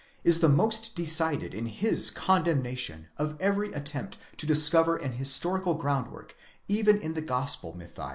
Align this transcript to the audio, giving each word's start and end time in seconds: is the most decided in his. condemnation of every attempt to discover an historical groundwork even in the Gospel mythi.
is 0.23 0.39
the 0.39 0.49
most 0.49 0.95
decided 0.95 1.53
in 1.53 1.67
his. 1.67 2.09
condemnation 2.09 3.07
of 3.17 3.39
every 3.39 3.71
attempt 3.73 4.17
to 4.35 4.47
discover 4.47 4.97
an 4.97 5.11
historical 5.11 5.75
groundwork 5.75 6.35
even 6.67 6.99
in 6.99 7.13
the 7.13 7.21
Gospel 7.21 7.75
mythi. 7.77 8.09